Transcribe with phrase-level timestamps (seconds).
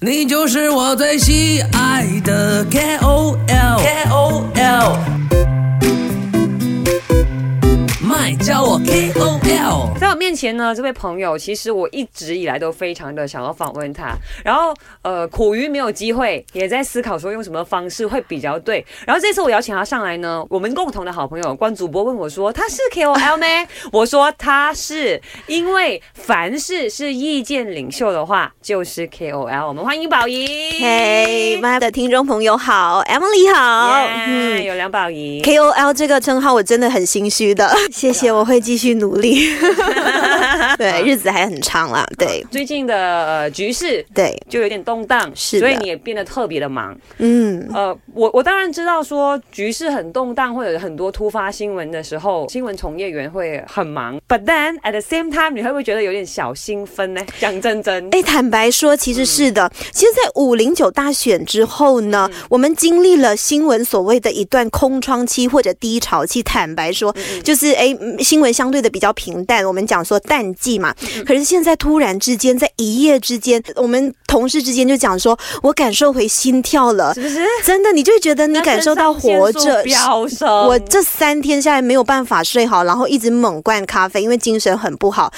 [0.00, 4.96] 你就是我最喜爱的 KOL KOL，
[8.28, 9.98] 麦叫我 KOL。
[9.98, 18.84] 在我面前呢，这位朋友其实我一直以来都非常的想要访问他，然后呃苦于没有机会，也在思考说用什么方式会比较对。
[19.06, 23.46] 然后这次我邀请他上来呢，我们共同的好朋友关主播问我说他是 KOL 吗？
[23.92, 29.66] 我说他是，因为凡事是意见领袖的话就是 KOL。
[29.66, 30.46] 我们欢迎宝仪，
[30.78, 35.40] 嘿，妈的听众朋友好，Emily 好，嗯，有梁宝仪。
[35.42, 39.48] KOL 这个称号我真的很心虚的，谢谢，我会继续努力。
[40.76, 46.96] 对，日子还很长啦，对最近的呃局势对，就有点动荡，是所以你也变得特别的忙。
[47.18, 54.20] 嗯，呃，我我当然知道说局势很动荡，或者很多突发新闻的时候，新闻从业员会很忙。
[54.28, 57.20] But then at the same time，你会不会觉得有点小兴奋呢？
[57.40, 59.70] 讲真真，哎，坦白说，其实是的。
[59.92, 66.42] 其实，在五零九大选之后呢，我们经历了新闻所谓的一段空窗期或者低潮期。
[66.42, 69.64] 坦白说，就是哎，嗯新闻相对的比较平淡。
[69.64, 70.94] 我们讲说淡季嘛，
[71.26, 77.22] 可是现在突然之间，在一夜之间，我们同事之间就讲说，我感受回心跳了是。
[77.22, 77.44] 不是？
[77.64, 79.82] 真的，你就会觉得你感受到活着。
[79.82, 80.48] 飙升。
[80.48, 85.32] 我这三天下来没有办法睡好，然后一直猛灌咖啡，因为精神很不好。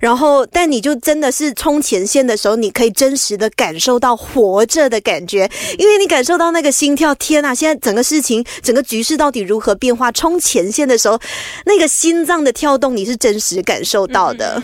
[0.00, 7.14] 然后，但你就真的是冲前线的时候，你可以真实的感受到活着的感觉，因为你感受到那个心跳。
[7.14, 10.12] 天呐，现在整个事情、整个局势到底如何变化？
[10.12, 11.18] 冲前线的时候，
[11.64, 14.62] 那个心心脏的跳动，你是真实感受到的。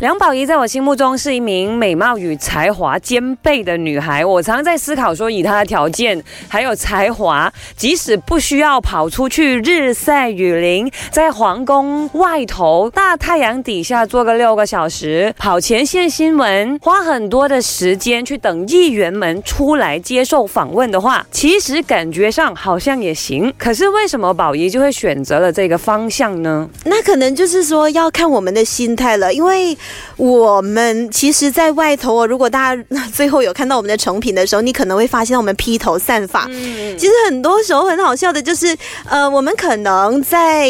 [0.00, 4.24] 梁宝仪在我心目中是一名美貌与才华兼备的女孩。
[4.24, 23.52] 我常在思考说，以她的条件还有才华，即使不需要跑出去日晒雨淋，在皇宫外头大太阳底下坐个六个小时，跑前线新闻，花很多的时间去等议员们出来接受访问的话，其实感觉上好像也行。
[23.58, 26.68] 可是为什么宝仪就会选择了这个方向呢？
[26.84, 29.76] 那可能就是说要看我们的心态了，因为
[30.18, 36.46] 我们其实，在外头哦，如果大家 最后有看到我们的成品的时候，你可能会发现我们披头散发。
[36.50, 36.98] 嗯。
[36.98, 38.76] 其实很多时候很好笑的，就是
[39.08, 40.68] 呃，我们可能在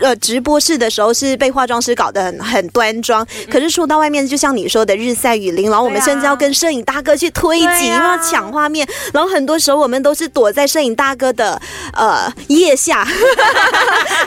[0.00, 8.16] 呃直播室的时候是被化妆师搞得很很端庄，可是出到外面，就像你说的日晒雨淋，然后我们甚至要跟摄影大哥去推挤，对啊。
[8.16, 11.60] 要抢画面，然后很多时候我们都是躲在摄影大哥的
[11.94, 13.04] 呃腋下，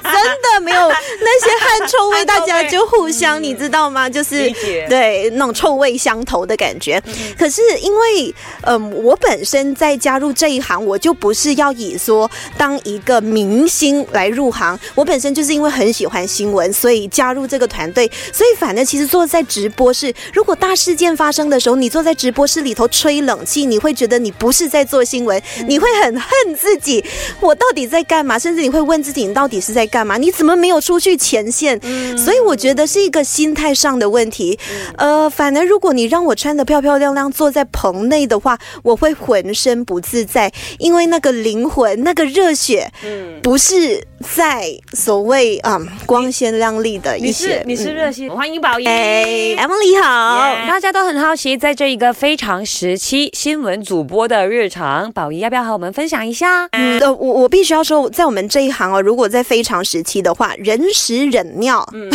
[0.03, 4.09] 真的没有那些汗臭味，大家就互相，你知道吗？
[4.09, 4.51] 就是
[4.89, 7.01] 对那种臭味相投的感觉。
[7.37, 18.09] 可是因为嗯、我本身在加入这一行，我就不是要以说当一个明星来入行，我本身就是因为很喜欢新闻，所以加入这个团队。
[18.31, 27.03] 所以反正其实坐在直播室，如果大事件发生的时候，你坐在直播室里头吹冷气，你会觉得你不是在做新闻，你会很恨自己，
[27.39, 28.39] 我到底在干嘛？
[28.39, 30.17] 甚至你会问自己，你到底是在干嘛？
[30.17, 31.79] 你怎么没有出去前线？
[32.17, 34.57] 所以我觉得是一个心态上的问题。
[34.97, 43.39] 呃，反而如果你让我穿的漂漂亮亮坐在棚内的话，我会浑身不自在，因为那个灵魂、那个热血，嗯。
[43.43, 47.63] 不是在所谓嗯光鲜亮丽的一你些是。
[47.65, 48.85] 你是嗯热心，欢迎宝仪。
[48.85, 49.25] 哎
[49.57, 50.55] ，Emily 好。
[50.65, 56.67] 大家都很好奇，在这一个非常时期新闻主播的日常，宝仪要不要和我们分享一下？
[56.71, 62.09] 嗯，呃，我我必须要说，在我们这一行哦，如果在非常时期的话，人屎忍尿，嗯，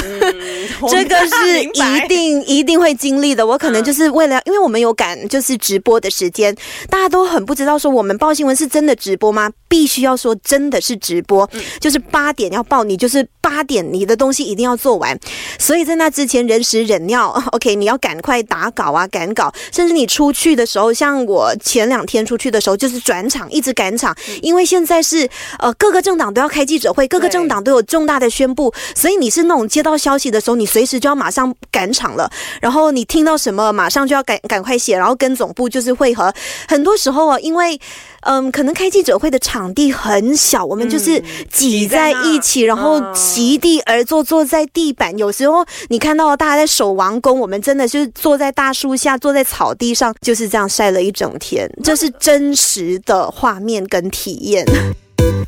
[0.88, 3.46] 这个是一定一定会经历的。
[3.46, 6.54] 我可能就是为了，因为我们有赶就是直播的时间，
[6.90, 9.50] 大家都很不知道说我们报新闻是真的直播吗？
[9.68, 15.18] 必须要说真的是直播，就是八点要报，你就是八点你的东西一定要做完。
[15.58, 25.28] 所以在那之前人屎忍尿，OK， 你要赶快打稿啊，赶稿，甚至你出去的时候，像我前两天出去的时候，就是转场，一直赶场，因为现在是
[25.58, 32.30] 呃各个政党都要开记者会，各个政党都有重大的宣布，所以你是那种接到消息的时候，你随时就要马上赶场了，
[32.60, 36.32] 然后你听到什么，马上就要赶赶快写，然后跟总部就是会合。
[36.66, 37.78] 很多时候啊，因为
[38.22, 45.16] 嗯，可能开记者会的场地很小，我们就是挤在一起，然后嗯席地而坐，坐在地板。
[45.16, 54.66] 有时候你看到大家在守王宫，我们真的就是坐在大树下，坐在草地上，就是这样晒了一整天，这是真实的画面跟体验。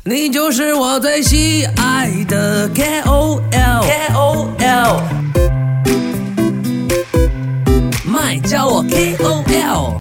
[0.03, 5.01] 你就是我最喜爱的 KOL KOL，
[8.05, 9.99] 麦叫我 KOL。